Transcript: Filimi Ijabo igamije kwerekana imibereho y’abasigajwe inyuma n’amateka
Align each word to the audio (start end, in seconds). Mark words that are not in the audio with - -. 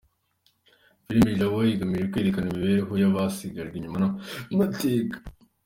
Filimi 1.03 1.29
Ijabo 1.33 1.57
igamije 1.73 2.09
kwerekana 2.11 2.47
imibereho 2.49 2.93
y’abasigajwe 3.01 3.75
inyuma 3.77 3.97
n’amateka 3.99 5.17